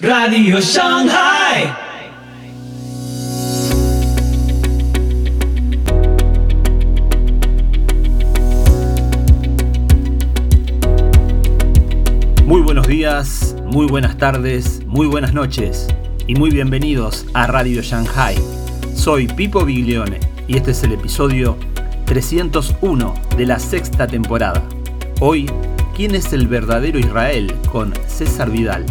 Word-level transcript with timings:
Radio 0.00 0.60
Shanghai. 0.60 1.72
Muy 12.44 12.62
buenos 12.62 12.88
días, 12.88 13.54
muy 13.66 13.86
buenas 13.86 14.18
tardes, 14.18 14.84
muy 14.84 15.06
buenas 15.06 15.32
noches 15.32 15.86
y 16.26 16.34
muy 16.34 16.50
bienvenidos 16.50 17.24
a 17.32 17.46
Radio 17.46 17.80
Shanghai. 17.80 18.34
Soy 18.96 19.28
Pipo 19.28 19.64
Biglione 19.64 20.18
y 20.48 20.56
este 20.56 20.72
es 20.72 20.82
el 20.82 20.90
episodio 20.94 21.56
301 22.06 23.14
de 23.36 23.46
la 23.46 23.60
sexta 23.60 24.08
temporada. 24.08 24.60
Hoy, 25.20 25.48
¿quién 25.94 26.16
es 26.16 26.32
el 26.32 26.48
verdadero 26.48 26.98
Israel? 26.98 27.54
con 27.70 27.94
César 28.08 28.50
Vidal. 28.50 28.84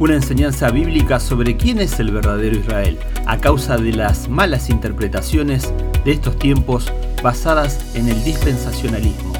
Una 0.00 0.14
enseñanza 0.14 0.70
bíblica 0.70 1.20
sobre 1.20 1.58
quién 1.58 1.78
es 1.78 2.00
el 2.00 2.10
verdadero 2.10 2.56
Israel 2.56 2.98
a 3.26 3.36
causa 3.36 3.76
de 3.76 3.92
las 3.92 4.30
malas 4.30 4.70
interpretaciones 4.70 5.74
de 6.06 6.12
estos 6.12 6.38
tiempos 6.38 6.90
basadas 7.22 7.94
en 7.94 8.08
el 8.08 8.24
dispensacionalismo. 8.24 9.34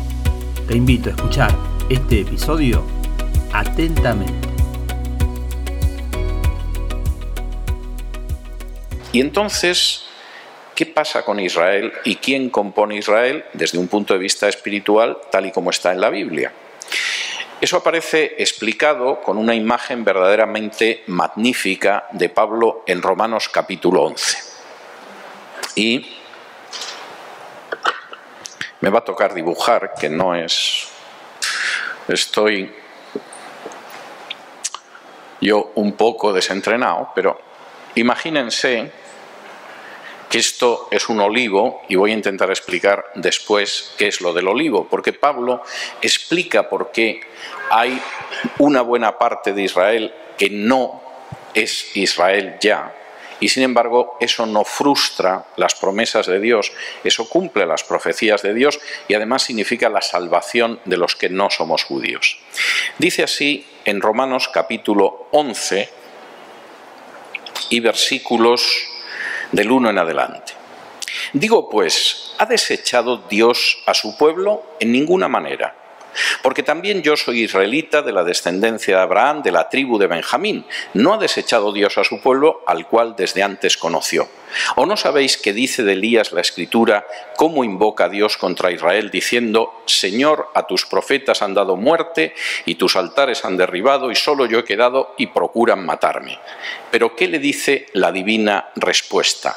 Te 0.68 0.76
invito 0.76 1.08
a 1.08 1.12
escuchar 1.14 1.56
este 1.88 2.20
episodio 2.20 2.84
atentamente. 3.54 4.34
Y 9.14 9.22
entonces, 9.22 10.04
¿qué 10.74 10.84
pasa 10.84 11.24
con 11.24 11.40
Israel 11.40 11.90
y 12.04 12.16
quién 12.16 12.50
compone 12.50 12.98
Israel 12.98 13.46
desde 13.54 13.78
un 13.78 13.88
punto 13.88 14.12
de 14.12 14.20
vista 14.20 14.46
espiritual 14.46 15.16
tal 15.32 15.46
y 15.46 15.52
como 15.52 15.70
está 15.70 15.90
en 15.90 16.02
la 16.02 16.10
Biblia? 16.10 16.52
Eso 17.60 17.76
aparece 17.76 18.36
explicado 18.38 19.20
con 19.20 19.36
una 19.36 19.54
imagen 19.54 20.02
verdaderamente 20.02 21.04
magnífica 21.08 22.06
de 22.12 22.30
Pablo 22.30 22.84
en 22.86 23.02
Romanos 23.02 23.50
capítulo 23.50 24.04
11. 24.04 24.38
Y 25.74 26.16
me 28.80 28.88
va 28.88 29.00
a 29.00 29.04
tocar 29.04 29.34
dibujar, 29.34 29.92
que 29.92 30.08
no 30.08 30.34
es... 30.34 30.88
Estoy 32.08 32.74
yo 35.42 35.72
un 35.74 35.92
poco 35.92 36.32
desentrenado, 36.32 37.10
pero 37.14 37.38
imagínense 37.94 38.90
esto 40.38 40.88
es 40.90 41.08
un 41.08 41.20
olivo 41.20 41.82
y 41.88 41.96
voy 41.96 42.12
a 42.12 42.14
intentar 42.14 42.50
explicar 42.50 43.04
después 43.16 43.92
qué 43.98 44.08
es 44.08 44.20
lo 44.20 44.32
del 44.32 44.48
olivo, 44.48 44.86
porque 44.88 45.12
Pablo 45.12 45.62
explica 46.00 46.68
por 46.68 46.92
qué 46.92 47.20
hay 47.70 48.00
una 48.58 48.82
buena 48.82 49.18
parte 49.18 49.52
de 49.52 49.62
Israel 49.62 50.14
que 50.38 50.50
no 50.50 51.02
es 51.52 51.96
Israel 51.96 52.56
ya, 52.60 52.94
y 53.40 53.48
sin 53.48 53.62
embargo 53.62 54.16
eso 54.20 54.46
no 54.46 54.64
frustra 54.64 55.46
las 55.56 55.74
promesas 55.74 56.26
de 56.26 56.38
Dios, 56.38 56.72
eso 57.02 57.28
cumple 57.28 57.66
las 57.66 57.82
profecías 57.82 58.42
de 58.42 58.54
Dios 58.54 58.78
y 59.08 59.14
además 59.14 59.42
significa 59.42 59.88
la 59.88 60.02
salvación 60.02 60.78
de 60.84 60.98
los 60.98 61.16
que 61.16 61.30
no 61.30 61.50
somos 61.50 61.84
judíos. 61.84 62.38
Dice 62.98 63.22
así 63.22 63.66
en 63.84 64.00
Romanos 64.00 64.48
capítulo 64.52 65.28
11 65.32 65.88
y 67.70 67.80
versículos 67.80 68.86
del 69.52 69.70
1 69.70 69.90
en 69.90 69.98
adelante. 69.98 70.52
Digo 71.32 71.68
pues, 71.68 72.34
¿ha 72.38 72.46
desechado 72.46 73.18
Dios 73.28 73.82
a 73.86 73.94
su 73.94 74.16
pueblo? 74.16 74.62
En 74.80 74.92
ninguna 74.92 75.28
manera. 75.28 75.76
Porque 76.42 76.62
también 76.62 77.02
yo 77.02 77.16
soy 77.16 77.44
israelita 77.44 78.02
de 78.02 78.12
la 78.12 78.24
descendencia 78.24 78.96
de 78.96 79.02
Abraham, 79.02 79.42
de 79.42 79.52
la 79.52 79.68
tribu 79.68 79.98
de 79.98 80.06
Benjamín. 80.06 80.64
No 80.94 81.14
ha 81.14 81.18
desechado 81.18 81.72
Dios 81.72 81.98
a 81.98 82.04
su 82.04 82.20
pueblo, 82.20 82.62
al 82.66 82.86
cual 82.86 83.14
desde 83.16 83.42
antes 83.42 83.76
conoció. 83.76 84.28
¿O 84.76 84.86
no 84.86 84.96
sabéis 84.96 85.36
que 85.36 85.52
dice 85.52 85.82
de 85.82 85.92
Elías 85.92 86.32
la 86.32 86.40
escritura 86.40 87.06
cómo 87.36 87.64
invoca 87.64 88.04
a 88.04 88.08
Dios 88.08 88.36
contra 88.36 88.72
Israel, 88.72 89.10
diciendo, 89.10 89.82
Señor, 89.86 90.48
a 90.54 90.66
tus 90.66 90.86
profetas 90.86 91.42
han 91.42 91.54
dado 91.54 91.76
muerte 91.76 92.34
y 92.66 92.74
tus 92.74 92.96
altares 92.96 93.44
han 93.44 93.56
derribado 93.56 94.10
y 94.10 94.16
solo 94.16 94.46
yo 94.46 94.58
he 94.58 94.64
quedado 94.64 95.14
y 95.16 95.28
procuran 95.28 95.86
matarme? 95.86 96.38
Pero 96.90 97.14
¿qué 97.14 97.28
le 97.28 97.38
dice 97.38 97.86
la 97.92 98.12
divina 98.12 98.70
respuesta? 98.76 99.56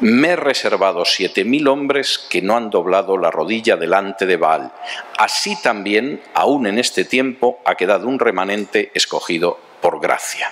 Me 0.00 0.28
he 0.28 0.36
reservado 0.36 1.04
siete 1.04 1.44
mil 1.44 1.68
hombres 1.68 2.18
que 2.18 2.42
no 2.42 2.56
han 2.56 2.70
doblado 2.70 3.16
la 3.16 3.30
rodilla 3.30 3.76
delante 3.76 4.26
de 4.26 4.36
Baal. 4.36 4.72
Así 5.18 5.60
también, 5.62 6.22
aún 6.34 6.66
en 6.66 6.78
este 6.78 7.04
tiempo, 7.04 7.60
ha 7.64 7.74
quedado 7.74 8.08
un 8.08 8.18
remanente 8.18 8.90
escogido 8.94 9.58
por 9.80 10.00
gracia. 10.00 10.50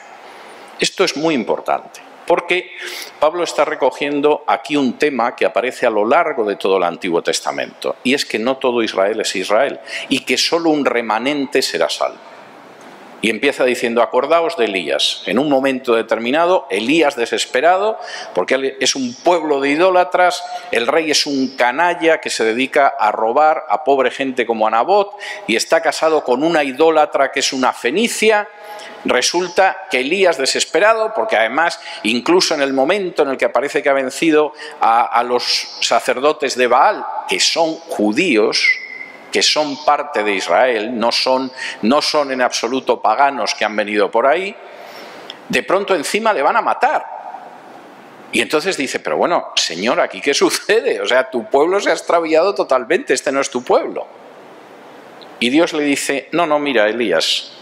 Esto 0.78 1.04
es 1.04 1.16
muy 1.16 1.34
importante, 1.34 2.00
porque 2.26 2.70
Pablo 3.18 3.44
está 3.44 3.64
recogiendo 3.64 4.44
aquí 4.46 4.76
un 4.76 4.98
tema 4.98 5.36
que 5.36 5.44
aparece 5.44 5.86
a 5.86 5.90
lo 5.90 6.06
largo 6.06 6.44
de 6.44 6.56
todo 6.56 6.78
el 6.78 6.84
Antiguo 6.84 7.22
Testamento, 7.22 7.96
y 8.02 8.14
es 8.14 8.24
que 8.24 8.38
no 8.38 8.56
todo 8.56 8.82
Israel 8.82 9.20
es 9.20 9.36
Israel, 9.36 9.80
y 10.08 10.20
que 10.20 10.38
solo 10.38 10.70
un 10.70 10.84
remanente 10.84 11.60
será 11.60 11.88
salvo. 11.88 12.29
Y 13.22 13.30
empieza 13.30 13.64
diciendo, 13.64 14.02
acordaos 14.02 14.56
de 14.56 14.64
Elías. 14.64 15.22
En 15.26 15.38
un 15.38 15.48
momento 15.48 15.94
determinado, 15.94 16.66
Elías 16.70 17.16
desesperado, 17.16 17.98
porque 18.34 18.76
es 18.80 18.94
un 18.94 19.14
pueblo 19.14 19.60
de 19.60 19.70
idólatras, 19.70 20.42
el 20.70 20.86
rey 20.86 21.10
es 21.10 21.26
un 21.26 21.56
canalla 21.56 22.20
que 22.20 22.30
se 22.30 22.44
dedica 22.44 22.88
a 22.88 23.12
robar 23.12 23.64
a 23.68 23.84
pobre 23.84 24.10
gente 24.10 24.46
como 24.46 24.66
Anabot 24.66 25.16
y 25.46 25.56
está 25.56 25.80
casado 25.80 26.24
con 26.24 26.42
una 26.42 26.64
idólatra 26.64 27.30
que 27.30 27.40
es 27.40 27.52
una 27.52 27.72
fenicia. 27.72 28.48
Resulta 29.04 29.86
que 29.90 30.00
Elías 30.00 30.38
desesperado, 30.38 31.12
porque 31.14 31.36
además 31.36 31.80
incluso 32.02 32.54
en 32.54 32.62
el 32.62 32.72
momento 32.72 33.22
en 33.22 33.30
el 33.30 33.36
que 33.36 33.46
aparece 33.46 33.82
que 33.82 33.88
ha 33.88 33.94
vencido 33.94 34.52
a, 34.80 35.02
a 35.02 35.22
los 35.22 35.68
sacerdotes 35.80 36.56
de 36.56 36.66
Baal, 36.66 37.04
que 37.28 37.40
son 37.40 37.74
judíos, 37.74 38.66
que 39.30 39.42
son 39.42 39.84
parte 39.84 40.22
de 40.22 40.34
Israel, 40.34 40.98
no 40.98 41.12
son, 41.12 41.50
no 41.82 42.02
son 42.02 42.32
en 42.32 42.42
absoluto 42.42 43.00
paganos 43.00 43.54
que 43.54 43.64
han 43.64 43.76
venido 43.76 44.10
por 44.10 44.26
ahí, 44.26 44.54
de 45.48 45.62
pronto 45.62 45.94
encima 45.94 46.32
le 46.32 46.42
van 46.42 46.56
a 46.56 46.62
matar. 46.62 47.20
Y 48.32 48.40
entonces 48.40 48.76
dice, 48.76 49.00
pero 49.00 49.16
bueno, 49.16 49.48
Señor, 49.56 50.00
¿aquí 50.00 50.20
qué 50.20 50.34
sucede? 50.34 51.00
O 51.00 51.06
sea, 51.06 51.30
tu 51.30 51.44
pueblo 51.46 51.80
se 51.80 51.90
ha 51.90 51.94
extraviado 51.94 52.54
totalmente, 52.54 53.14
este 53.14 53.32
no 53.32 53.40
es 53.40 53.50
tu 53.50 53.62
pueblo. 53.62 54.06
Y 55.40 55.50
Dios 55.50 55.72
le 55.72 55.82
dice, 55.82 56.28
no, 56.32 56.46
no, 56.46 56.58
mira, 56.58 56.88
Elías, 56.88 57.52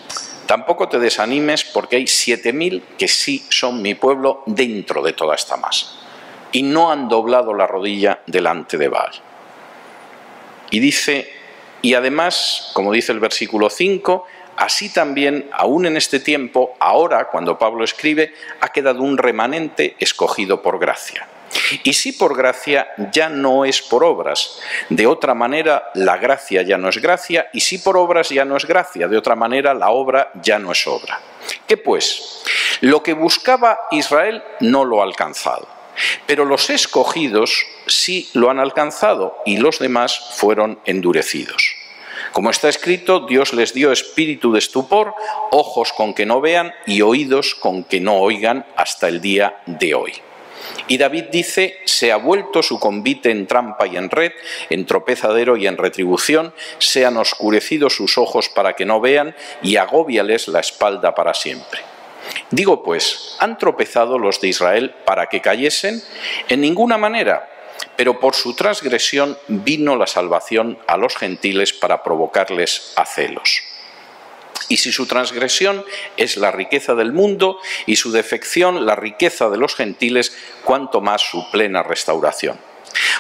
tampoco 0.47 0.89
te 0.89 0.99
desanimes 0.99 1.65
porque 1.65 1.97
hay 1.97 2.07
siete 2.07 2.53
mil 2.53 2.83
que 2.99 3.09
sí 3.09 3.47
son 3.49 3.81
mi 3.81 3.95
pueblo 3.95 4.43
dentro 4.47 5.03
de 5.03 5.13
toda 5.13 5.35
esta 5.35 5.57
masa. 5.57 5.87
Y 6.53 6.63
no 6.63 6.91
han 6.91 7.09
doblado 7.09 7.55
la 7.55 7.67
rodilla 7.67 8.21
delante 8.27 8.77
de 8.77 8.89
Baal. 8.89 9.13
Y 10.71 10.81
dice, 10.81 11.38
y 11.83 11.95
además, 11.95 12.71
como 12.75 12.93
dice 12.93 13.13
el 13.13 13.21
versículo 13.21 13.71
5, 13.71 14.27
así 14.57 14.93
también, 14.93 15.49
aún 15.53 15.87
en 15.87 15.97
este 15.97 16.21
tiempo, 16.21 16.75
ahora, 16.81 17.29
cuando 17.29 17.59
Pablo 17.59 17.85
escribe, 17.85 18.35
ha 18.61 18.69
quedado 18.71 19.03
un 19.03 19.19
remanente 19.19 19.97
escogido 19.99 20.63
por 20.63 20.79
gracia. 20.79 21.29
Y 21.83 21.95
si 21.95 22.13
por 22.13 22.37
gracia 22.37 22.89
ya 23.13 23.29
no 23.29 23.65
es 23.65 23.83
por 23.83 24.05
obras. 24.05 24.61
De 24.89 25.07
otra 25.07 25.35
manera, 25.35 25.91
la 25.95 26.19
gracia 26.19 26.63
ya 26.63 26.77
no 26.77 26.89
es 26.89 27.01
gracia, 27.01 27.49
y 27.53 27.61
si 27.61 27.79
por 27.79 27.97
obras 27.97 28.29
ya 28.29 28.45
no 28.45 28.57
es 28.57 28.67
gracia. 28.67 29.09
De 29.09 29.17
otra 29.17 29.35
manera, 29.35 29.75
la 29.75 29.91
obra 29.91 30.31
ya 30.43 30.59
no 30.59 30.73
es 30.73 30.87
obra. 30.87 31.21
¿Qué 31.67 31.77
pues? 31.77 32.43
Lo 32.81 33.03
que 33.03 33.15
buscaba 33.15 33.79
Israel 33.91 34.43
no 34.61 34.85
lo 34.85 35.01
ha 35.01 35.05
alcanzado. 35.05 35.78
Pero 36.27 36.45
los 36.45 36.71
escogidos 36.71 37.67
sí 37.87 38.29
lo 38.33 38.51
han 38.51 38.59
alcanzado 38.59 39.37
y 39.45 39.57
los 39.59 39.79
demás 39.79 40.19
fueron 40.37 40.79
endurecidos. 40.85 41.75
Como 42.33 42.51
está 42.51 42.69
escrito, 42.69 43.21
Dios 43.21 43.53
les 43.53 43.73
dio 43.73 43.91
espíritu 43.91 44.53
de 44.53 44.59
estupor, 44.59 45.15
ojos 45.51 45.93
con 45.93 46.15
que 46.15 46.27
no 46.27 46.41
vean 46.41 46.73
y 46.87 47.03
oídos 47.03 47.55
con 47.55 47.85
que 47.85 48.01
no 48.01 48.17
oigan 48.17 48.67
hasta 48.77 49.09
el 49.09 49.21
día 49.21 49.61
de 49.67 49.95
hoy. 49.95 50.13
Y 50.87 50.99
David 50.99 51.25
dice, 51.33 51.79
se 51.85 52.13
ha 52.13 52.17
vuelto 52.17 52.63
su 52.63 52.79
convite 52.79 53.31
en 53.31 53.47
trampa 53.47 53.87
y 53.87 53.97
en 53.97 54.11
red, 54.11 54.33
en 54.71 54.87
tropezadero 54.87 55.57
y 55.57 55.67
en 55.67 55.77
retribución, 55.77 56.55
sean 56.79 57.17
oscurecidos 57.17 57.95
sus 57.95 58.19
ojos 58.19 58.49
para 58.49 58.75
que 58.75 58.85
no 58.85 59.01
vean 59.01 59.35
y 59.63 59.77
agóbiales 59.77 60.49
la 60.49 60.61
espalda 60.61 61.15
para 61.15 61.35
siempre. 61.35 61.81
Digo 62.51 62.83
pues, 62.83 63.37
¿han 63.41 63.59
tropezado 63.59 64.19
los 64.19 64.41
de 64.41 64.49
Israel 64.49 64.95
para 65.05 65.27
que 65.27 65.43
cayesen? 65.43 66.03
En 66.49 66.63
ninguna 66.63 66.97
manera, 66.97 67.47
pero 67.97 68.21
por 68.21 68.35
su 68.35 68.55
transgresión 68.55 69.37
vino 69.49 69.97
la 69.97 70.07
salvación 70.07 70.79
a 70.87 70.97
los 70.97 71.17
gentiles 71.17 71.75
para 71.75 72.03
provocarles 72.03 72.95
a 72.97 73.05
celos. 73.05 73.63
Y 74.71 74.79
si 74.79 74.93
su 74.93 75.07
transgresión 75.07 75.85
es 76.17 76.39
la 76.39 76.51
riqueza 76.51 76.95
del 76.95 77.13
mundo 77.13 77.59
y 77.85 77.97
su 77.97 78.13
defección 78.13 78.87
la 78.87 78.97
riqueza 78.97 79.51
de 79.51 79.59
los 79.59 79.75
gentiles, 79.75 80.37
cuanto 80.65 81.03
más 81.03 81.23
su 81.23 81.51
plena 81.51 81.83
restauración. 81.83 82.59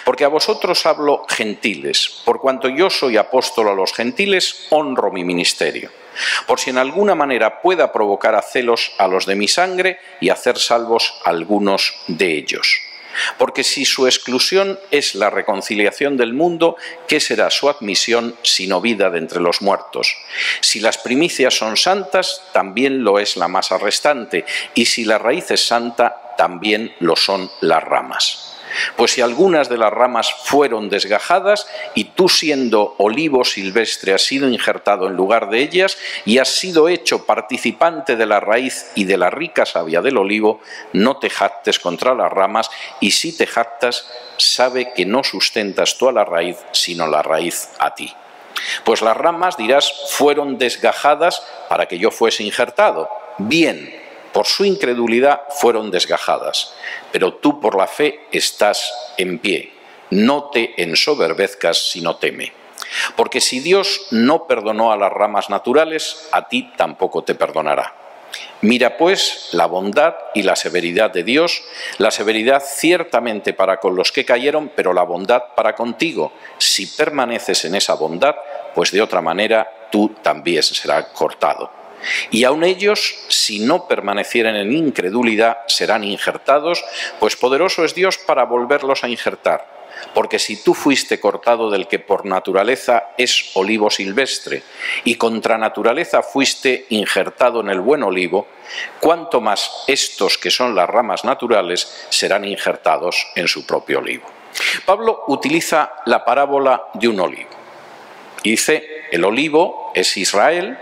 Porque 0.04 0.24
a 0.24 0.28
vosotros 0.28 0.86
hablo 0.86 1.26
gentiles, 1.28 2.22
por 2.24 2.40
cuanto 2.40 2.68
yo 2.68 2.88
soy 2.88 3.18
apóstol 3.18 3.68
a 3.68 3.74
los 3.74 3.92
gentiles, 3.92 4.66
honro 4.70 5.10
mi 5.10 5.24
ministerio 5.24 5.90
por 6.46 6.60
si 6.60 6.70
en 6.70 6.78
alguna 6.78 7.14
manera 7.14 7.60
pueda 7.60 7.92
provocar 7.92 8.34
a 8.34 8.42
celos 8.42 8.92
a 8.98 9.08
los 9.08 9.26
de 9.26 9.36
mi 9.36 9.48
sangre 9.48 9.98
y 10.20 10.30
hacer 10.30 10.58
salvos 10.58 11.14
algunos 11.24 11.94
de 12.06 12.36
ellos. 12.36 12.80
Porque 13.36 13.64
si 13.64 13.84
su 13.84 14.06
exclusión 14.06 14.78
es 14.90 15.14
la 15.14 15.30
reconciliación 15.30 16.16
del 16.16 16.34
mundo, 16.34 16.76
¿qué 17.06 17.20
será 17.20 17.50
su 17.50 17.68
admisión 17.68 18.36
sino 18.42 18.80
vida 18.80 19.10
de 19.10 19.18
entre 19.18 19.40
los 19.40 19.62
muertos? 19.62 20.16
Si 20.60 20.80
las 20.80 20.98
primicias 20.98 21.54
son 21.54 21.76
santas, 21.76 22.42
también 22.52 23.02
lo 23.02 23.18
es 23.18 23.36
la 23.36 23.48
masa 23.48 23.78
restante, 23.78 24.44
y 24.74 24.86
si 24.86 25.04
la 25.04 25.18
raíz 25.18 25.50
es 25.50 25.66
santa, 25.66 26.34
también 26.36 26.94
lo 27.00 27.16
son 27.16 27.50
las 27.60 27.82
ramas. 27.82 28.57
Pues 28.96 29.12
si 29.12 29.20
algunas 29.20 29.68
de 29.68 29.78
las 29.78 29.92
ramas 29.92 30.32
fueron 30.44 30.88
desgajadas 30.88 31.66
y 31.94 32.04
tú 32.04 32.28
siendo 32.28 32.94
olivo 32.98 33.44
silvestre 33.44 34.14
has 34.14 34.22
sido 34.22 34.48
injertado 34.48 35.06
en 35.06 35.14
lugar 35.14 35.50
de 35.50 35.60
ellas 35.60 35.98
y 36.24 36.38
has 36.38 36.48
sido 36.48 36.88
hecho 36.88 37.26
participante 37.26 38.16
de 38.16 38.26
la 38.26 38.40
raíz 38.40 38.90
y 38.94 39.04
de 39.04 39.16
la 39.16 39.30
rica 39.30 39.66
savia 39.66 40.02
del 40.02 40.16
olivo, 40.16 40.60
no 40.92 41.18
te 41.18 41.30
jactes 41.30 41.78
contra 41.78 42.14
las 42.14 42.32
ramas 42.32 42.70
y 43.00 43.12
si 43.12 43.36
te 43.36 43.46
jactas, 43.46 44.10
sabe 44.36 44.92
que 44.94 45.06
no 45.06 45.24
sustentas 45.24 45.98
tú 45.98 46.08
a 46.08 46.12
la 46.12 46.24
raíz, 46.24 46.56
sino 46.72 47.06
la 47.06 47.22
raíz 47.22 47.70
a 47.78 47.94
ti. 47.94 48.12
Pues 48.84 49.02
las 49.02 49.16
ramas, 49.16 49.56
dirás, 49.56 49.92
fueron 50.10 50.58
desgajadas 50.58 51.42
para 51.68 51.86
que 51.86 51.98
yo 51.98 52.10
fuese 52.10 52.42
injertado. 52.42 53.08
Bien, 53.38 54.07
por 54.38 54.46
su 54.46 54.64
incredulidad 54.64 55.40
fueron 55.50 55.90
desgajadas, 55.90 56.72
pero 57.10 57.34
tú 57.34 57.58
por 57.58 57.76
la 57.76 57.88
fe 57.88 58.20
estás 58.30 58.94
en 59.16 59.40
pie. 59.40 59.72
No 60.10 60.44
te 60.50 60.80
ensoberbezcas, 60.80 61.90
sino 61.90 62.18
teme. 62.18 62.52
Porque 63.16 63.40
si 63.40 63.58
Dios 63.58 64.06
no 64.12 64.46
perdonó 64.46 64.92
a 64.92 64.96
las 64.96 65.12
ramas 65.12 65.50
naturales, 65.50 66.28
a 66.30 66.46
ti 66.46 66.70
tampoco 66.76 67.24
te 67.24 67.34
perdonará. 67.34 67.96
Mira 68.60 68.96
pues 68.96 69.48
la 69.50 69.66
bondad 69.66 70.14
y 70.36 70.44
la 70.44 70.54
severidad 70.54 71.10
de 71.10 71.24
Dios, 71.24 71.64
la 71.96 72.12
severidad 72.12 72.62
ciertamente 72.64 73.54
para 73.54 73.80
con 73.80 73.96
los 73.96 74.12
que 74.12 74.24
cayeron, 74.24 74.70
pero 74.72 74.92
la 74.92 75.02
bondad 75.02 75.42
para 75.56 75.74
contigo. 75.74 76.32
Si 76.58 76.86
permaneces 76.86 77.64
en 77.64 77.74
esa 77.74 77.94
bondad, 77.94 78.36
pues 78.72 78.92
de 78.92 79.02
otra 79.02 79.20
manera 79.20 79.88
tú 79.90 80.14
también 80.22 80.62
serás 80.62 81.06
cortado. 81.06 81.77
Y 82.30 82.44
aun 82.44 82.64
ellos, 82.64 83.24
si 83.28 83.60
no 83.60 83.88
permanecieren 83.88 84.56
en 84.56 84.72
incredulidad, 84.72 85.58
serán 85.66 86.04
injertados, 86.04 86.84
pues 87.18 87.36
poderoso 87.36 87.84
es 87.84 87.94
Dios 87.94 88.18
para 88.18 88.44
volverlos 88.44 89.04
a 89.04 89.08
injertar. 89.08 89.78
Porque 90.14 90.38
si 90.38 90.62
tú 90.62 90.74
fuiste 90.74 91.18
cortado 91.18 91.70
del 91.70 91.88
que 91.88 91.98
por 91.98 92.24
naturaleza 92.24 93.08
es 93.16 93.50
olivo 93.54 93.90
silvestre, 93.90 94.62
y 95.04 95.16
contra 95.16 95.58
naturaleza 95.58 96.22
fuiste 96.22 96.86
injertado 96.90 97.60
en 97.60 97.68
el 97.68 97.80
buen 97.80 98.02
olivo, 98.02 98.46
cuánto 99.00 99.40
más 99.40 99.84
estos 99.86 100.38
que 100.38 100.50
son 100.50 100.74
las 100.74 100.88
ramas 100.88 101.24
naturales 101.24 102.06
serán 102.10 102.44
injertados 102.44 103.26
en 103.34 103.48
su 103.48 103.66
propio 103.66 103.98
olivo. 103.98 104.26
Pablo 104.84 105.24
utiliza 105.28 105.92
la 106.06 106.24
parábola 106.24 106.84
de 106.94 107.08
un 107.08 107.20
olivo. 107.20 107.50
Dice, 108.42 109.06
el 109.10 109.24
olivo 109.24 109.92
es 109.94 110.16
Israel, 110.16 110.78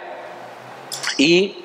y, 1.16 1.64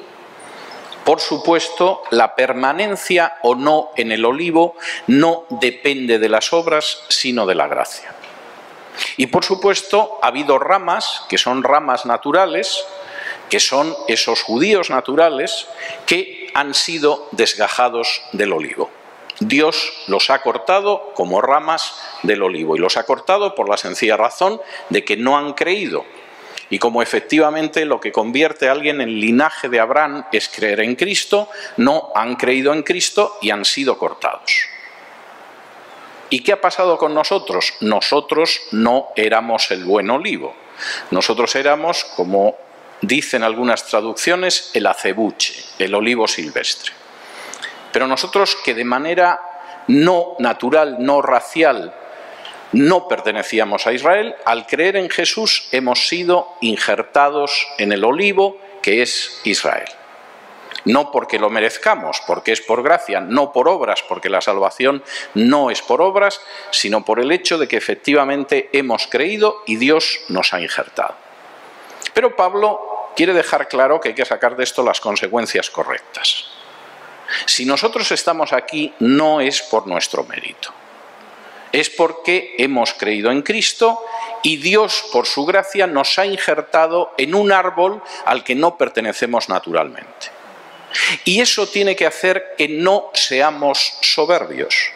por 1.03 1.19
supuesto, 1.19 2.03
la 2.11 2.35
permanencia 2.35 3.37
o 3.41 3.55
no 3.55 3.89
en 3.95 4.11
el 4.11 4.25
olivo 4.25 4.75
no 5.07 5.45
depende 5.49 6.19
de 6.19 6.29
las 6.29 6.53
obras, 6.53 7.03
sino 7.09 7.45
de 7.45 7.55
la 7.55 7.67
gracia. 7.67 8.13
Y, 9.17 9.27
por 9.27 9.43
supuesto, 9.43 10.19
ha 10.21 10.27
habido 10.27 10.59
ramas, 10.59 11.23
que 11.27 11.37
son 11.37 11.63
ramas 11.63 12.05
naturales, 12.05 12.85
que 13.49 13.59
son 13.59 13.95
esos 14.07 14.43
judíos 14.43 14.89
naturales, 14.89 15.67
que 16.05 16.49
han 16.53 16.73
sido 16.73 17.27
desgajados 17.31 18.21
del 18.31 18.53
olivo. 18.53 18.89
Dios 19.39 19.91
los 20.07 20.29
ha 20.29 20.41
cortado 20.43 21.13
como 21.15 21.41
ramas 21.41 21.95
del 22.21 22.43
olivo 22.43 22.75
y 22.75 22.79
los 22.79 22.95
ha 22.95 23.05
cortado 23.05 23.55
por 23.55 23.67
la 23.67 23.77
sencilla 23.77 24.15
razón 24.15 24.61
de 24.89 25.03
que 25.03 25.17
no 25.17 25.35
han 25.35 25.53
creído 25.53 26.05
y 26.71 26.79
como 26.79 27.01
efectivamente 27.01 27.83
lo 27.85 27.99
que 27.99 28.13
convierte 28.13 28.69
a 28.69 28.71
alguien 28.71 29.01
en 29.01 29.19
linaje 29.19 29.67
de 29.67 29.81
Abraham 29.81 30.25
es 30.31 30.47
creer 30.47 30.79
en 30.79 30.95
Cristo, 30.95 31.49
no 31.75 32.11
han 32.15 32.37
creído 32.37 32.73
en 32.73 32.81
Cristo 32.81 33.37
y 33.41 33.51
han 33.51 33.65
sido 33.65 33.97
cortados. 33.97 34.67
¿Y 36.29 36.39
qué 36.43 36.53
ha 36.53 36.61
pasado 36.61 36.97
con 36.97 37.13
nosotros? 37.13 37.73
Nosotros 37.81 38.61
no 38.71 39.09
éramos 39.17 39.69
el 39.71 39.83
buen 39.83 40.09
olivo. 40.09 40.55
Nosotros 41.11 41.53
éramos, 41.57 42.05
como 42.15 42.55
dicen 43.01 43.43
algunas 43.43 43.85
traducciones, 43.85 44.71
el 44.73 44.87
acebuche, 44.87 45.53
el 45.77 45.93
olivo 45.93 46.25
silvestre. 46.25 46.93
Pero 47.91 48.07
nosotros 48.07 48.55
que 48.63 48.73
de 48.73 48.85
manera 48.85 49.41
no 49.87 50.35
natural, 50.39 50.95
no 50.99 51.21
racial, 51.21 51.93
no 52.71 53.07
pertenecíamos 53.07 53.85
a 53.87 53.93
Israel, 53.93 54.35
al 54.45 54.65
creer 54.65 54.95
en 54.95 55.09
Jesús 55.09 55.67
hemos 55.71 56.07
sido 56.07 56.47
injertados 56.61 57.67
en 57.77 57.91
el 57.91 58.03
olivo 58.03 58.57
que 58.81 59.01
es 59.01 59.41
Israel. 59.43 59.89
No 60.85 61.11
porque 61.11 61.37
lo 61.37 61.49
merezcamos, 61.49 62.21
porque 62.25 62.53
es 62.53 62.61
por 62.61 62.81
gracia, 62.81 63.19
no 63.19 63.51
por 63.51 63.67
obras, 63.67 64.03
porque 64.07 64.29
la 64.29 64.41
salvación 64.41 65.03
no 65.35 65.69
es 65.69 65.81
por 65.81 66.01
obras, 66.01 66.41
sino 66.71 67.05
por 67.05 67.19
el 67.19 67.31
hecho 67.31 67.57
de 67.57 67.67
que 67.67 67.77
efectivamente 67.77 68.69
hemos 68.73 69.05
creído 69.07 69.61
y 69.67 69.75
Dios 69.75 70.21
nos 70.29 70.53
ha 70.53 70.61
injertado. 70.61 71.15
Pero 72.13 72.35
Pablo 72.35 73.11
quiere 73.15 73.33
dejar 73.33 73.67
claro 73.67 73.99
que 73.99 74.09
hay 74.09 74.15
que 74.15 74.25
sacar 74.25 74.55
de 74.55 74.63
esto 74.63 74.81
las 74.81 74.99
consecuencias 75.01 75.69
correctas. 75.69 76.47
Si 77.45 77.65
nosotros 77.65 78.11
estamos 78.11 78.51
aquí 78.51 78.93
no 78.99 79.39
es 79.39 79.61
por 79.61 79.87
nuestro 79.87 80.23
mérito 80.23 80.73
es 81.71 81.89
porque 81.89 82.55
hemos 82.57 82.93
creído 82.93 83.31
en 83.31 83.41
Cristo 83.41 84.03
y 84.43 84.57
Dios, 84.57 85.05
por 85.11 85.25
su 85.25 85.45
gracia, 85.45 85.87
nos 85.87 86.17
ha 86.17 86.25
injertado 86.25 87.13
en 87.17 87.35
un 87.35 87.51
árbol 87.51 88.01
al 88.25 88.43
que 88.43 88.55
no 88.55 88.77
pertenecemos 88.77 89.49
naturalmente. 89.49 90.29
Y 91.25 91.39
eso 91.41 91.67
tiene 91.67 91.95
que 91.95 92.05
hacer 92.05 92.55
que 92.57 92.67
no 92.67 93.09
seamos 93.13 93.93
soberbios. 94.01 94.91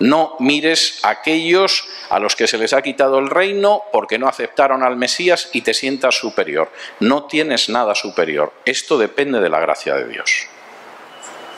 No 0.00 0.36
mires 0.40 1.00
a 1.04 1.10
aquellos 1.10 1.86
a 2.10 2.18
los 2.18 2.34
que 2.34 2.48
se 2.48 2.58
les 2.58 2.72
ha 2.72 2.82
quitado 2.82 3.18
el 3.18 3.30
reino 3.30 3.82
porque 3.92 4.18
no 4.18 4.28
aceptaron 4.28 4.82
al 4.82 4.96
Mesías 4.96 5.50
y 5.52 5.62
te 5.62 5.72
sientas 5.72 6.16
superior. 6.16 6.70
No 7.00 7.24
tienes 7.24 7.68
nada 7.68 7.94
superior. 7.94 8.52
Esto 8.64 8.98
depende 8.98 9.40
de 9.40 9.48
la 9.48 9.60
gracia 9.60 9.94
de 9.94 10.08
Dios. 10.08 10.46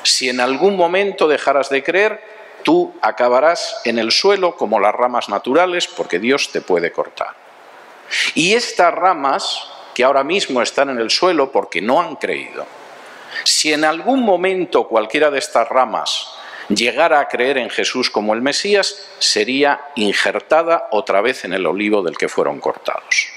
Si 0.02 0.28
en 0.28 0.40
algún 0.40 0.76
momento 0.76 1.28
dejaras 1.28 1.70
de 1.70 1.82
creer, 1.82 2.35
tú 2.62 2.94
acabarás 3.00 3.80
en 3.84 3.98
el 3.98 4.10
suelo 4.12 4.56
como 4.56 4.80
las 4.80 4.94
ramas 4.94 5.28
naturales 5.28 5.86
porque 5.86 6.18
Dios 6.18 6.50
te 6.52 6.60
puede 6.60 6.92
cortar. 6.92 7.34
Y 8.34 8.54
estas 8.54 8.92
ramas 8.94 9.68
que 9.94 10.04
ahora 10.04 10.24
mismo 10.24 10.62
están 10.62 10.90
en 10.90 10.98
el 10.98 11.10
suelo 11.10 11.50
porque 11.50 11.80
no 11.80 12.00
han 12.00 12.16
creído, 12.16 12.66
si 13.44 13.72
en 13.72 13.84
algún 13.84 14.22
momento 14.22 14.88
cualquiera 14.88 15.30
de 15.30 15.38
estas 15.38 15.68
ramas 15.68 16.28
llegara 16.68 17.20
a 17.20 17.28
creer 17.28 17.58
en 17.58 17.70
Jesús 17.70 18.10
como 18.10 18.34
el 18.34 18.42
Mesías, 18.42 19.08
sería 19.18 19.80
injertada 19.94 20.88
otra 20.90 21.20
vez 21.20 21.44
en 21.44 21.52
el 21.52 21.66
olivo 21.66 22.02
del 22.02 22.16
que 22.16 22.28
fueron 22.28 22.60
cortados. 22.60 23.28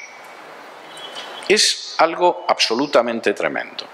Es 1.47 1.95
algo 1.97 2.45
absolutamente 2.47 3.33
tremendo. 3.33 3.85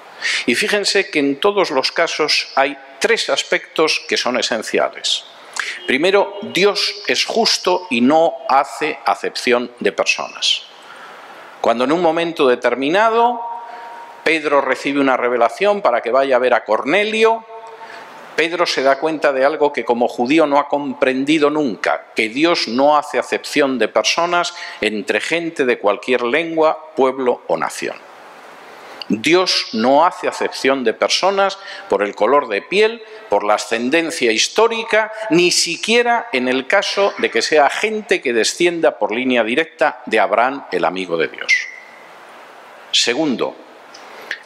Y 0.46 0.56
fíjense 0.56 1.10
que 1.10 1.20
en 1.20 1.40
todos 1.40 1.72
los 1.72 1.92
casos 1.92 2.50
hay 2.56 2.78
tres 3.00 3.30
aspectos 3.30 4.02
que 4.08 4.18
son 4.18 4.38
esenciales. 4.40 5.26
Primero, 5.88 6.38
Dios 6.42 7.04
es 7.08 7.26
justo 7.26 7.88
y 7.90 8.02
no 8.02 8.34
hace 8.50 9.00
acepción 9.06 9.72
de 9.80 9.92
personas. 9.92 10.64
Cuando 11.62 11.84
en 11.84 11.92
un 11.92 12.02
momento 12.02 12.48
determinado 12.48 13.42
Pedro 14.26 14.60
recibe 14.60 15.00
una 15.00 15.18
revelación 15.18 15.84
para 15.84 16.02
que 16.02 16.10
vaya 16.10 16.36
a 16.36 16.40
ver 16.40 16.56
a 16.56 16.64
Cornelio, 16.64 17.46
Pedro 18.36 18.66
se 18.66 18.82
da 18.82 19.00
cuenta 19.00 19.32
de 19.32 19.46
algo 19.46 19.72
que 19.72 19.86
como 19.86 20.08
judío 20.08 20.48
no 20.48 20.58
ha 20.58 20.68
comprendido 20.68 21.52
nunca, 21.52 22.08
que 22.16 22.28
Dios 22.28 22.68
no 22.68 22.98
hace 22.98 23.20
acepción 23.20 23.78
de 23.78 23.88
personas 23.88 24.56
entre 24.82 25.22
gente 25.22 25.64
de 25.64 25.78
cualquier 25.78 26.24
lengua, 26.24 26.92
pueblo 26.96 27.44
o 27.46 27.56
nación. 27.56 27.96
Dios 29.08 29.68
no 29.74 30.06
hace 30.06 30.28
acepción 30.28 30.84
de 30.84 30.94
personas 30.94 31.60
por 31.90 32.02
el 32.02 32.16
color 32.16 32.48
de 32.48 32.62
piel, 32.62 33.04
por 33.30 33.44
la 33.44 33.56
ascendencia 33.56 34.32
histórica, 34.32 35.12
ni 35.30 35.52
siquiera 35.52 36.28
en 36.34 36.48
el 36.48 36.68
caso 36.68 37.14
de 37.20 37.30
que 37.30 37.42
sea 37.42 37.70
gente 37.70 38.22
que 38.22 38.34
descienda 38.34 38.98
por 38.98 39.12
línea 39.12 39.44
directa 39.44 40.02
de 40.06 40.20
Abraham, 40.20 40.66
el 40.72 40.86
amigo 40.86 41.18
de 41.18 41.28
Dios. 41.28 41.54
Segundo, 42.92 43.56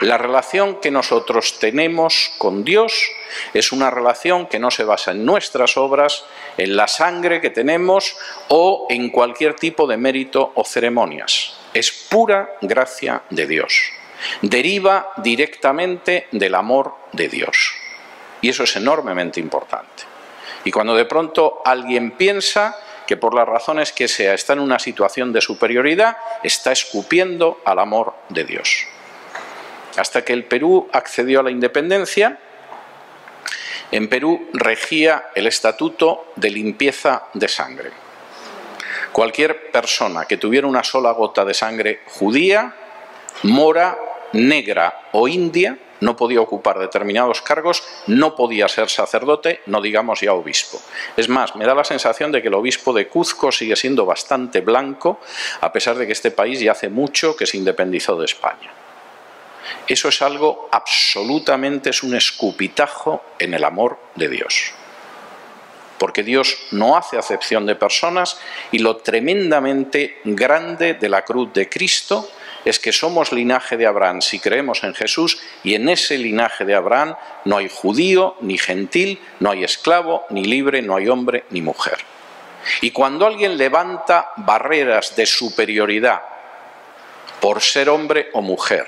la 0.01 0.17
relación 0.17 0.79
que 0.79 0.91
nosotros 0.91 1.59
tenemos 1.59 2.31
con 2.37 2.63
Dios 2.63 3.11
es 3.53 3.71
una 3.71 3.89
relación 3.89 4.47
que 4.47 4.59
no 4.59 4.71
se 4.71 4.85
basa 4.85 5.11
en 5.11 5.25
nuestras 5.25 5.75
obras, 5.75 6.25
en 6.57 6.75
la 6.75 6.87
sangre 6.87 7.41
que 7.41 7.49
tenemos 7.49 8.15
o 8.47 8.87
en 8.89 9.09
cualquier 9.09 9.55
tipo 9.55 9.87
de 9.87 9.97
mérito 9.97 10.51
o 10.55 10.63
ceremonias. 10.63 11.57
Es 11.73 11.91
pura 11.91 12.55
gracia 12.61 13.23
de 13.29 13.45
Dios. 13.45 13.98
Deriva 14.41 15.11
directamente 15.17 16.27
del 16.31 16.55
amor 16.55 16.95
de 17.11 17.27
Dios. 17.27 17.73
Y 18.41 18.49
eso 18.49 18.63
es 18.63 18.75
enormemente 18.75 19.39
importante. 19.39 20.03
Y 20.63 20.71
cuando 20.71 20.95
de 20.95 21.05
pronto 21.05 21.61
alguien 21.65 22.11
piensa 22.11 22.75
que 23.07 23.17
por 23.17 23.33
las 23.33 23.47
razones 23.47 23.91
que 23.91 24.07
sea 24.07 24.33
está 24.33 24.53
en 24.53 24.59
una 24.59 24.77
situación 24.77 25.33
de 25.33 25.41
superioridad, 25.41 26.17
está 26.43 26.71
escupiendo 26.71 27.59
al 27.65 27.79
amor 27.79 28.13
de 28.29 28.43
Dios. 28.43 28.85
Hasta 29.97 30.23
que 30.23 30.33
el 30.33 30.45
Perú 30.45 30.87
accedió 30.93 31.39
a 31.39 31.43
la 31.43 31.51
independencia, 31.51 32.37
en 33.91 34.07
Perú 34.09 34.49
regía 34.53 35.29
el 35.33 35.47
estatuto 35.47 36.31
de 36.35 36.51
limpieza 36.51 37.23
de 37.33 37.47
sangre. 37.47 37.91
Cualquier 39.11 39.71
persona 39.71 40.25
que 40.25 40.37
tuviera 40.37 40.67
una 40.67 40.83
sola 40.83 41.11
gota 41.11 41.43
de 41.43 41.55
sangre 41.55 42.01
judía, 42.05 42.75
mora, 43.43 43.97
negra 44.33 45.09
o 45.11 45.27
india 45.27 45.77
no 46.01 46.15
podía 46.15 46.41
ocupar 46.41 46.79
determinados 46.79 47.41
cargos, 47.41 47.83
no 48.07 48.35
podía 48.35 48.67
ser 48.67 48.89
sacerdote, 48.89 49.61
no 49.65 49.81
digamos 49.81 50.21
ya 50.21 50.33
obispo. 50.33 50.81
Es 51.17 51.29
más, 51.29 51.55
me 51.55 51.65
da 51.65 51.75
la 51.75 51.83
sensación 51.83 52.31
de 52.31 52.41
que 52.41 52.47
el 52.47 52.53
obispo 52.53 52.93
de 52.93 53.07
Cuzco 53.07 53.51
sigue 53.51 53.75
siendo 53.75 54.05
bastante 54.05 54.61
blanco, 54.61 55.19
a 55.61 55.71
pesar 55.71 55.97
de 55.97 56.05
que 56.05 56.13
este 56.13 56.31
país 56.31 56.59
ya 56.59 56.71
hace 56.71 56.89
mucho 56.89 57.35
que 57.35 57.45
se 57.45 57.57
independizó 57.57 58.17
de 58.17 58.25
España. 58.25 58.71
Eso 59.87 60.09
es 60.09 60.21
algo 60.21 60.69
absolutamente, 60.71 61.89
es 61.89 62.03
un 62.03 62.15
escupitajo 62.15 63.23
en 63.37 63.53
el 63.53 63.63
amor 63.63 63.99
de 64.15 64.29
Dios. 64.29 64.71
Porque 65.97 66.23
Dios 66.23 66.57
no 66.71 66.95
hace 66.95 67.17
acepción 67.17 67.65
de 67.65 67.75
personas 67.75 68.39
y 68.71 68.79
lo 68.79 68.97
tremendamente 68.97 70.19
grande 70.23 70.93
de 70.93 71.09
la 71.09 71.25
cruz 71.25 71.51
de 71.53 71.67
Cristo 71.67 72.29
es 72.65 72.79
que 72.79 72.91
somos 72.91 73.31
linaje 73.31 73.77
de 73.77 73.85
Abraham 73.85 74.21
si 74.21 74.39
creemos 74.39 74.83
en 74.83 74.93
Jesús 74.93 75.39
y 75.63 75.75
en 75.75 75.89
ese 75.89 76.17
linaje 76.17 76.65
de 76.65 76.75
Abraham 76.75 77.15
no 77.45 77.57
hay 77.57 77.69
judío 77.69 78.35
ni 78.41 78.57
gentil, 78.57 79.21
no 79.39 79.51
hay 79.51 79.63
esclavo 79.63 80.25
ni 80.29 80.43
libre, 80.43 80.81
no 80.81 80.95
hay 80.95 81.07
hombre 81.07 81.45
ni 81.49 81.61
mujer. 81.61 81.97
Y 82.81 82.91
cuando 82.91 83.25
alguien 83.25 83.57
levanta 83.57 84.31
barreras 84.37 85.15
de 85.15 85.25
superioridad 85.25 86.21
por 87.39 87.61
ser 87.61 87.89
hombre 87.89 88.29
o 88.33 88.41
mujer, 88.41 88.87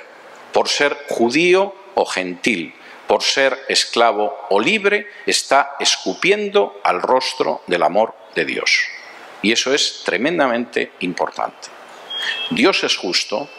por 0.52 0.68
ser 0.68 0.98
judío 1.10 1.74
o 1.96 2.06
gentil, 2.06 2.74
por 3.08 3.24
ser 3.24 3.58
esclavo 3.68 4.48
o 4.50 4.60
libre, 4.60 5.08
está 5.26 5.76
escupiendo 5.80 6.80
al 6.84 7.02
rostro 7.02 7.62
del 7.68 7.84
amor 7.84 8.14
de 8.36 8.46
Dios. 8.46 8.88
Y 9.42 9.52
eso 9.52 9.74
es 9.74 10.04
tremendamente 10.06 10.92
importante. 11.00 11.70
Dios 12.52 12.84
es 12.84 12.96
justo 12.96 13.50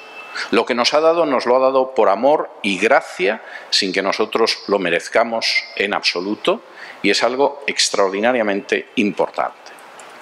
lo 0.50 0.64
que 0.64 0.74
nos 0.74 0.94
ha 0.94 1.00
dado 1.00 1.26
nos 1.26 1.46
lo 1.46 1.56
ha 1.56 1.60
dado 1.60 1.94
por 1.94 2.08
amor 2.08 2.50
y 2.62 2.78
gracia, 2.78 3.42
sin 3.70 3.92
que 3.92 4.02
nosotros 4.02 4.64
lo 4.66 4.78
merezcamos 4.78 5.64
en 5.76 5.94
absoluto, 5.94 6.62
y 7.02 7.10
es 7.10 7.22
algo 7.22 7.62
extraordinariamente 7.66 8.88
importante. 8.96 9.72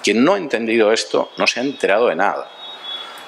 Quien 0.03 0.23
no 0.23 0.33
ha 0.33 0.37
entendido 0.37 0.91
esto 0.91 1.31
no 1.37 1.47
se 1.47 1.59
ha 1.59 1.63
enterado 1.63 2.07
de 2.07 2.15
nada. 2.15 2.49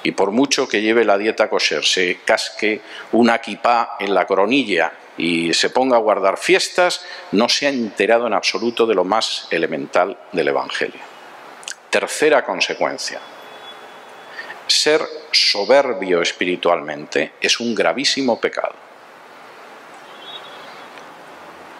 Y 0.02 0.12
por 0.12 0.32
mucho 0.32 0.68
que 0.68 0.82
lleve 0.82 1.04
la 1.04 1.16
dieta 1.16 1.48
kosher, 1.48 1.84
se 1.84 2.20
casque 2.24 2.82
una 3.12 3.38
kipá 3.38 3.96
en 4.00 4.12
la 4.12 4.26
coronilla 4.26 4.92
y 5.16 5.54
se 5.54 5.70
ponga 5.70 5.96
a 5.96 6.00
guardar 6.00 6.36
fiestas, 6.36 7.04
no 7.32 7.48
se 7.48 7.66
ha 7.66 7.70
enterado 7.70 8.26
en 8.26 8.34
absoluto 8.34 8.86
de 8.86 8.94
lo 8.94 9.04
más 9.04 9.46
elemental 9.50 10.18
del 10.32 10.48
Evangelio. 10.48 11.00
Tercera 11.88 12.44
consecuencia, 12.44 13.20
ser 14.66 15.02
soberbio 15.32 16.22
espiritualmente 16.22 17.32
es 17.40 17.60
un 17.60 17.74
gravísimo 17.74 18.40
pecado. 18.40 18.74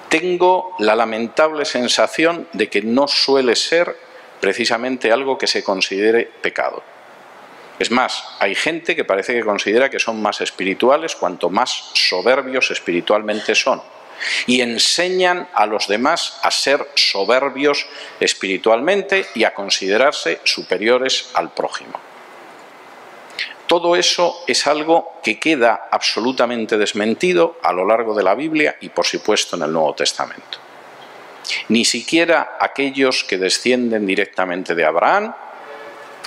Tengo 0.08 0.76
la 0.78 0.94
lamentable 0.94 1.64
sensación 1.64 2.48
de 2.52 2.68
que 2.68 2.82
no 2.82 3.08
suele 3.08 3.56
ser 3.56 3.96
precisamente 4.40 5.10
algo 5.10 5.38
que 5.38 5.46
se 5.46 5.64
considere 5.64 6.30
pecado. 6.40 6.82
Es 7.78 7.90
más, 7.90 8.24
hay 8.38 8.54
gente 8.54 8.94
que 8.94 9.04
parece 9.04 9.34
que 9.34 9.42
considera 9.42 9.90
que 9.90 9.98
son 9.98 10.22
más 10.22 10.40
espirituales 10.40 11.16
cuanto 11.16 11.50
más 11.50 11.90
soberbios 11.94 12.70
espiritualmente 12.70 13.54
son. 13.54 13.82
Y 14.46 14.60
enseñan 14.60 15.48
a 15.54 15.66
los 15.66 15.88
demás 15.88 16.38
a 16.42 16.50
ser 16.52 16.86
soberbios 16.94 17.86
espiritualmente 18.20 19.26
y 19.34 19.42
a 19.42 19.54
considerarse 19.54 20.38
superiores 20.44 21.30
al 21.34 21.52
prójimo. 21.52 21.98
Todo 23.66 23.96
eso 23.96 24.44
es 24.46 24.66
algo 24.66 25.12
que 25.22 25.38
queda 25.38 25.88
absolutamente 25.90 26.76
desmentido 26.76 27.58
a 27.62 27.72
lo 27.72 27.86
largo 27.86 28.14
de 28.14 28.22
la 28.22 28.34
Biblia 28.34 28.76
y 28.80 28.90
por 28.90 29.06
supuesto 29.06 29.56
en 29.56 29.62
el 29.62 29.72
Nuevo 29.72 29.94
Testamento. 29.94 30.58
Ni 31.68 31.84
siquiera 31.84 32.56
aquellos 32.60 33.24
que 33.24 33.38
descienden 33.38 34.06
directamente 34.06 34.74
de 34.74 34.84
Abraham 34.84 35.34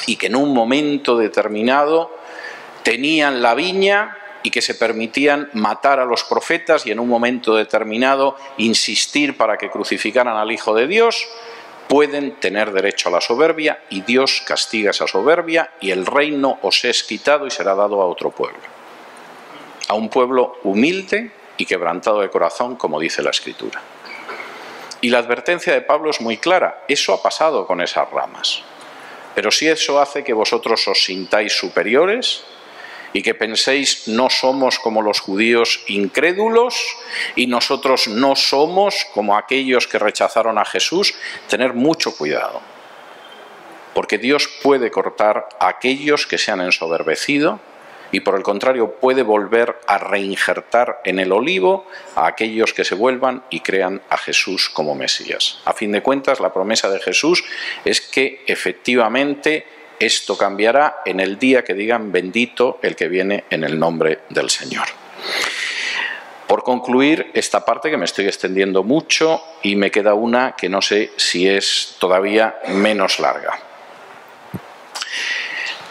y 0.05 0.15
que 0.15 0.27
en 0.27 0.35
un 0.35 0.53
momento 0.53 1.17
determinado 1.17 2.15
tenían 2.83 3.41
la 3.41 3.55
viña 3.55 4.17
y 4.43 4.51
que 4.51 4.61
se 4.61 4.75
permitían 4.75 5.49
matar 5.53 5.99
a 5.99 6.05
los 6.05 6.23
profetas 6.23 6.85
y 6.85 6.91
en 6.91 6.99
un 6.99 7.09
momento 7.09 7.55
determinado 7.55 8.37
insistir 8.57 9.35
para 9.35 9.57
que 9.57 9.69
crucificaran 9.69 10.37
al 10.37 10.51
Hijo 10.51 10.73
de 10.73 10.87
Dios, 10.87 11.27
pueden 11.87 12.35
tener 12.39 12.71
derecho 12.71 13.09
a 13.09 13.13
la 13.13 13.21
soberbia 13.21 13.79
y 13.89 14.01
Dios 14.01 14.43
castiga 14.45 14.91
esa 14.91 15.07
soberbia 15.07 15.71
y 15.79 15.91
el 15.91 16.05
reino 16.05 16.59
os 16.61 16.83
es 16.85 17.03
quitado 17.03 17.47
y 17.47 17.51
será 17.51 17.75
dado 17.75 18.01
a 18.01 18.05
otro 18.05 18.31
pueblo. 18.31 18.61
A 19.87 19.93
un 19.93 20.09
pueblo 20.09 20.57
humilde 20.63 21.31
y 21.57 21.65
quebrantado 21.65 22.21
de 22.21 22.29
corazón, 22.29 22.75
como 22.75 22.99
dice 22.99 23.23
la 23.23 23.31
Escritura. 23.31 23.81
Y 25.01 25.09
la 25.09 25.19
advertencia 25.19 25.73
de 25.73 25.81
Pablo 25.81 26.09
es 26.09 26.21
muy 26.21 26.37
clara, 26.37 26.83
eso 26.87 27.13
ha 27.13 27.21
pasado 27.21 27.65
con 27.65 27.81
esas 27.81 28.09
ramas. 28.11 28.63
Pero 29.35 29.51
si 29.51 29.67
eso 29.67 30.01
hace 30.01 30.23
que 30.23 30.33
vosotros 30.33 30.87
os 30.87 31.03
sintáis 31.03 31.53
superiores, 31.53 32.43
y 33.13 33.21
que 33.21 33.33
penséis 33.33 34.07
no 34.07 34.29
somos 34.29 34.79
como 34.79 35.01
los 35.01 35.19
judíos 35.19 35.83
incrédulos 35.87 36.75
y 37.35 37.47
nosotros 37.47 38.07
no 38.07 38.35
somos 38.35 39.05
como 39.13 39.37
aquellos 39.37 39.87
que 39.87 39.99
rechazaron 39.99 40.57
a 40.57 40.65
Jesús, 40.65 41.15
tener 41.47 41.73
mucho 41.73 42.15
cuidado. 42.15 42.61
Porque 43.93 44.17
Dios 44.17 44.47
puede 44.61 44.91
cortar 44.91 45.49
a 45.59 45.69
aquellos 45.69 46.27
que 46.27 46.37
se 46.37 46.51
han 46.51 46.61
ensoberbecido 46.61 47.59
y 48.11 48.21
por 48.21 48.35
el 48.35 48.43
contrario 48.43 48.95
puede 48.99 49.23
volver 49.23 49.79
a 49.87 49.97
reinjertar 49.97 51.01
en 51.03 51.19
el 51.19 51.31
olivo 51.31 51.87
a 52.15 52.27
aquellos 52.27 52.73
que 52.73 52.85
se 52.85 52.95
vuelvan 52.95 53.43
y 53.49 53.61
crean 53.61 54.01
a 54.09 54.17
Jesús 54.17 54.69
como 54.69 54.95
Mesías. 54.95 55.59
A 55.65 55.73
fin 55.73 55.91
de 55.91 56.01
cuentas, 56.01 56.39
la 56.39 56.53
promesa 56.53 56.89
de 56.89 56.99
Jesús 56.99 57.43
es 57.85 58.01
que 58.01 58.43
efectivamente 58.47 59.65
esto 59.99 60.37
cambiará 60.37 61.01
en 61.05 61.19
el 61.19 61.39
día 61.39 61.63
que 61.63 61.73
digan 61.73 62.11
bendito 62.11 62.79
el 62.81 62.95
que 62.95 63.07
viene 63.07 63.45
en 63.49 63.63
el 63.63 63.79
nombre 63.79 64.19
del 64.29 64.49
Señor. 64.49 64.87
Por 66.47 66.63
concluir 66.63 67.31
esta 67.33 67.65
parte 67.65 67.89
que 67.89 67.97
me 67.97 68.05
estoy 68.05 68.25
extendiendo 68.25 68.83
mucho 68.83 69.41
y 69.63 69.75
me 69.75 69.91
queda 69.91 70.13
una 70.13 70.53
que 70.53 70.69
no 70.69 70.81
sé 70.81 71.11
si 71.17 71.47
es 71.47 71.95
todavía 71.99 72.57
menos 72.69 73.19
larga. 73.19 73.59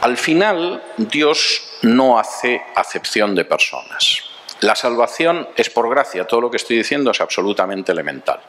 Al 0.00 0.16
final 0.16 0.82
Dios 0.96 1.78
no 1.82 2.18
hace 2.18 2.62
acepción 2.75 3.34
de 3.34 3.44
personas. 3.44 4.22
La 4.60 4.75
salvación 4.75 5.48
es 5.56 5.68
por 5.68 5.90
gracia, 5.90 6.26
todo 6.26 6.40
lo 6.40 6.50
que 6.50 6.56
estoy 6.56 6.76
diciendo 6.76 7.10
es 7.10 7.20
absolutamente 7.20 7.92
elemental. 7.92 8.40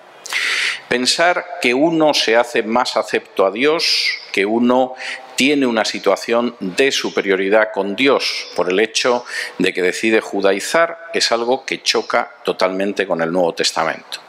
Pensar 0.88 1.46
que 1.62 1.74
uno 1.74 2.14
se 2.14 2.38
hace 2.38 2.64
más 2.64 2.96
acepto 2.96 3.46
a 3.46 3.52
Dios, 3.52 4.20
que 4.32 4.46
uno 4.46 4.96
tiene 5.36 5.68
una 5.68 5.86
situación 5.86 6.56
de 6.60 6.92
superioridad 6.92 7.70
con 7.74 7.96
Dios 7.96 8.48
por 8.56 8.70
el 8.72 8.80
hecho 8.80 9.26
de 9.58 9.74
que 9.74 9.82
decide 9.84 10.22
judaizar 10.22 10.98
es 11.14 11.32
algo 11.32 11.66
que 11.66 11.84
choca 11.84 12.32
totalmente 12.44 13.06
con 13.06 13.22
el 13.22 13.32
Nuevo 13.32 13.54
Testamento. 13.54 14.20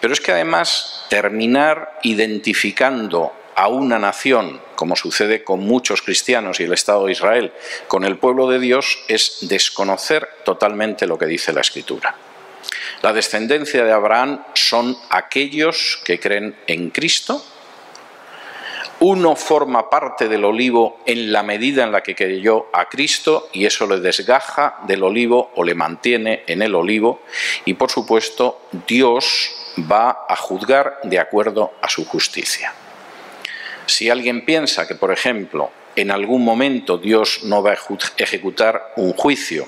Pero 0.00 0.12
es 0.12 0.20
que 0.20 0.32
además 0.32 1.06
terminar 1.08 1.98
identificando 2.02 3.32
a 3.54 3.68
una 3.68 3.98
nación, 3.98 4.60
como 4.74 4.96
sucede 4.96 5.42
con 5.42 5.60
muchos 5.60 6.02
cristianos 6.02 6.60
y 6.60 6.64
el 6.64 6.74
Estado 6.74 7.06
de 7.06 7.12
Israel, 7.12 7.52
con 7.88 8.04
el 8.04 8.18
pueblo 8.18 8.48
de 8.50 8.58
Dios, 8.58 8.98
es 9.08 9.38
desconocer 9.42 10.28
totalmente 10.44 11.06
lo 11.06 11.16
que 11.16 11.24
dice 11.24 11.54
la 11.54 11.62
Escritura. 11.62 12.14
La 13.02 13.12
descendencia 13.12 13.84
de 13.84 13.92
Abraham 13.92 14.42
son 14.54 14.96
aquellos 15.10 16.00
que 16.04 16.18
creen 16.18 16.56
en 16.66 16.90
Cristo, 16.90 17.44
uno 18.98 19.36
forma 19.36 19.90
parte 19.90 20.26
del 20.26 20.44
olivo 20.44 21.00
en 21.04 21.30
la 21.30 21.42
medida 21.42 21.84
en 21.84 21.92
la 21.92 22.02
que 22.02 22.14
creyó 22.14 22.68
a 22.72 22.88
Cristo 22.88 23.50
y 23.52 23.66
eso 23.66 23.86
le 23.86 24.00
desgaja 24.00 24.78
del 24.86 25.02
olivo 25.02 25.52
o 25.54 25.64
le 25.64 25.74
mantiene 25.74 26.44
en 26.46 26.62
el 26.62 26.74
olivo 26.74 27.20
y 27.66 27.74
por 27.74 27.90
supuesto 27.90 28.62
Dios 28.86 29.52
va 29.78 30.24
a 30.28 30.36
juzgar 30.36 31.00
de 31.02 31.18
acuerdo 31.18 31.74
a 31.82 31.90
su 31.90 32.06
justicia. 32.06 32.72
Si 33.84 34.08
alguien 34.08 34.44
piensa 34.46 34.88
que, 34.88 34.94
por 34.94 35.12
ejemplo, 35.12 35.70
en 35.96 36.10
algún 36.10 36.44
momento 36.44 36.98
Dios 36.98 37.40
no 37.44 37.62
va 37.62 37.72
a 37.72 37.78
ejecutar 38.18 38.92
un 38.96 39.12
juicio 39.14 39.66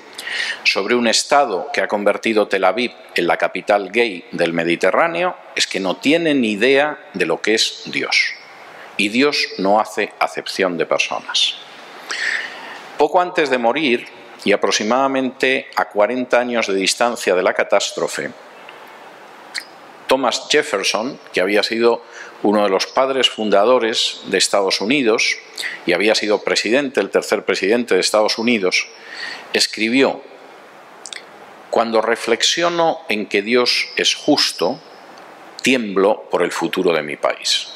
sobre 0.62 0.94
un 0.94 1.08
Estado 1.08 1.68
que 1.73 1.80
ha 1.80 1.88
convertido 1.88 2.49
Tel 2.49 2.64
Aviv 2.64 2.92
en 3.14 3.26
la 3.26 3.38
capital 3.38 3.90
gay 3.90 4.25
del 4.32 4.52
Mediterráneo, 4.52 5.37
es 5.56 5.66
que 5.66 5.80
no 5.80 5.97
tiene 5.97 6.35
ni 6.35 6.52
idea 6.52 6.99
de 7.14 7.26
lo 7.26 7.40
que 7.40 7.54
es 7.54 7.82
Dios. 7.87 8.35
Y 8.97 9.08
Dios 9.08 9.49
no 9.58 9.80
hace 9.80 10.12
acepción 10.18 10.76
de 10.76 10.87
personas. 10.87 11.56
Poco 12.99 13.20
antes 13.20 13.49
de 13.49 13.58
morir, 13.58 14.06
y 14.44 14.52
aproximadamente 14.52 15.68
a 15.76 15.88
40 15.88 16.38
años 16.38 16.66
de 16.66 16.75
distancia 16.75 17.35
de 17.35 17.42
la 17.42 17.54
catástrofe, 17.54 18.30
Thomas 20.09 20.49
Jefferson, 20.50 21.21
que 21.33 21.41
había 21.41 21.62
sido 21.62 22.03
uno 22.43 22.65
de 22.65 22.71
los 22.71 22.87
padres 22.87 23.31
fundadores 23.31 24.21
de 24.27 24.38
Estados 24.38 24.81
Unidos 24.81 25.37
y 25.87 25.93
había 25.93 26.15
sido 26.15 26.43
presidente, 26.43 27.00
el 27.00 27.11
tercer 27.11 27.45
presidente 27.45 27.95
de 27.95 28.00
Estados 28.00 28.38
Unidos, 28.38 28.88
escribió, 29.53 30.23
Cuando 31.71 32.00
reflexiono 32.00 33.00
en 33.09 33.27
que 33.27 33.43
Dios 33.43 33.88
es 33.97 34.15
justo, 34.15 34.81
tiemblo 35.62 36.25
por 36.31 36.43
el 36.43 36.50
futuro 36.50 36.93
de 36.93 37.03
mi 37.03 37.17
país. 37.17 37.69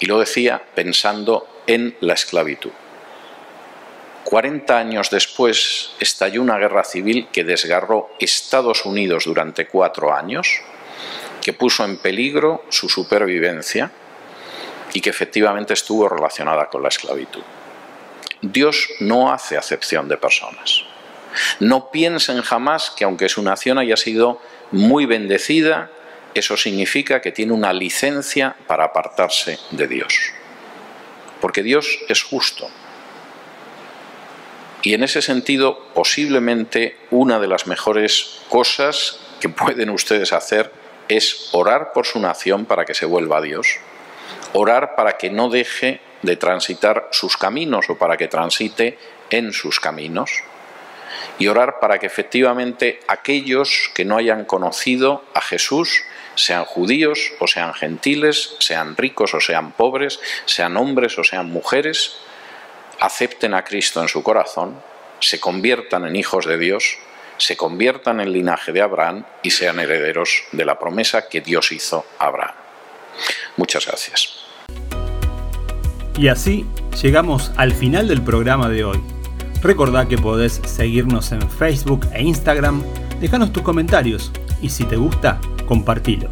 Y 0.00 0.06
lo 0.06 0.20
decía 0.20 0.62
pensando 0.74 1.48
en 1.66 1.96
la 2.00 2.14
esclavitud. 2.14 2.70
40 4.24 4.76
años 4.78 5.10
después 5.10 5.92
estalló 6.00 6.42
una 6.42 6.58
guerra 6.58 6.84
civil 6.84 7.28
que 7.32 7.44
desgarró 7.44 8.10
Estados 8.20 8.84
Unidos 8.84 9.24
durante 9.24 9.66
cuatro 9.66 10.14
años, 10.14 10.60
que 11.42 11.52
puso 11.52 11.84
en 11.84 11.96
peligro 11.98 12.64
su 12.68 12.88
supervivencia 12.88 13.90
y 14.92 15.00
que 15.00 15.10
efectivamente 15.10 15.74
estuvo 15.74 16.08
relacionada 16.08 16.68
con 16.68 16.82
la 16.82 16.88
esclavitud. 16.88 17.42
Dios 18.40 18.88
no 19.00 19.32
hace 19.32 19.56
acepción 19.56 20.08
de 20.08 20.16
personas. 20.16 20.84
No 21.60 21.90
piensen 21.90 22.42
jamás 22.42 22.90
que 22.90 23.04
aunque 23.04 23.28
su 23.28 23.42
nación 23.42 23.78
haya 23.78 23.96
sido 23.96 24.40
muy 24.70 25.06
bendecida, 25.06 25.90
eso 26.34 26.56
significa 26.56 27.20
que 27.20 27.32
tiene 27.32 27.52
una 27.52 27.72
licencia 27.72 28.56
para 28.66 28.84
apartarse 28.84 29.58
de 29.70 29.88
Dios. 29.88 30.32
Porque 31.40 31.62
Dios 31.62 31.98
es 32.08 32.22
justo 32.22 32.68
y 34.82 34.94
en 34.94 35.02
ese 35.02 35.22
sentido, 35.22 35.86
posiblemente 35.94 36.96
una 37.10 37.40
de 37.40 37.48
las 37.48 37.66
mejores 37.66 38.40
cosas 38.48 39.18
que 39.40 39.48
pueden 39.48 39.90
ustedes 39.90 40.32
hacer 40.32 40.72
es 41.08 41.48
orar 41.52 41.92
por 41.92 42.06
su 42.06 42.20
nación 42.20 42.66
para 42.66 42.84
que 42.84 42.94
se 42.94 43.06
vuelva 43.06 43.38
a 43.38 43.42
Dios, 43.42 43.78
orar 44.52 44.94
para 44.94 45.16
que 45.16 45.30
no 45.30 45.48
deje 45.48 46.00
de 46.22 46.36
transitar 46.36 47.08
sus 47.12 47.36
caminos 47.36 47.88
o 47.90 47.96
para 47.96 48.16
que 48.16 48.28
transite 48.28 48.98
en 49.30 49.52
sus 49.52 49.80
caminos, 49.80 50.30
y 51.38 51.46
orar 51.46 51.78
para 51.80 51.98
que 51.98 52.06
efectivamente 52.06 53.00
aquellos 53.08 53.90
que 53.94 54.04
no 54.04 54.16
hayan 54.16 54.44
conocido 54.44 55.24
a 55.34 55.40
Jesús, 55.40 56.02
sean 56.34 56.64
judíos 56.64 57.32
o 57.40 57.46
sean 57.46 57.74
gentiles, 57.74 58.54
sean 58.60 58.96
ricos 58.96 59.34
o 59.34 59.40
sean 59.40 59.72
pobres, 59.72 60.20
sean 60.46 60.76
hombres 60.76 61.18
o 61.18 61.24
sean 61.24 61.50
mujeres, 61.50 62.16
acepten 63.00 63.54
a 63.54 63.64
Cristo 63.64 64.00
en 64.02 64.08
su 64.08 64.22
corazón, 64.22 64.80
se 65.20 65.40
conviertan 65.40 66.06
en 66.06 66.16
hijos 66.16 66.46
de 66.46 66.58
Dios, 66.58 66.98
se 67.38 67.56
conviertan 67.56 68.20
en 68.20 68.32
linaje 68.32 68.72
de 68.72 68.82
Abraham 68.82 69.24
y 69.42 69.50
sean 69.50 69.80
herederos 69.80 70.44
de 70.52 70.64
la 70.64 70.78
promesa 70.78 71.28
que 71.28 71.40
Dios 71.40 71.72
hizo 71.72 72.04
a 72.18 72.26
Abraham. 72.26 72.54
Muchas 73.56 73.86
gracias. 73.86 74.34
Y 76.16 76.28
así 76.28 76.66
llegamos 77.00 77.52
al 77.56 77.72
final 77.72 78.08
del 78.08 78.22
programa 78.22 78.68
de 78.68 78.84
hoy. 78.84 79.00
Recordá 79.62 80.06
que 80.06 80.18
podés 80.18 80.60
seguirnos 80.66 81.32
en 81.32 81.48
Facebook 81.50 82.08
e 82.12 82.22
Instagram, 82.22 82.82
dejanos 83.20 83.52
tus 83.52 83.62
comentarios 83.62 84.32
y 84.60 84.70
si 84.70 84.84
te 84.84 84.96
gusta, 84.96 85.40
compartilo. 85.66 86.30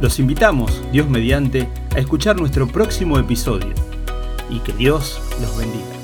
Los 0.00 0.18
invitamos, 0.18 0.82
Dios 0.92 1.08
mediante, 1.08 1.68
a 1.94 1.98
escuchar 1.98 2.36
nuestro 2.36 2.66
próximo 2.66 3.18
episodio 3.18 3.72
y 4.50 4.60
que 4.60 4.72
Dios 4.72 5.20
los 5.40 5.56
bendiga. 5.56 5.95